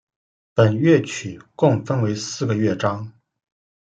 [0.55, 3.13] 本乐曲共分为四个乐章。